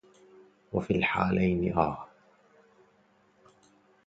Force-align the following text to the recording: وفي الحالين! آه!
وفي 0.73 0.95
الحالين! 0.95 1.73
آه! 1.77 2.07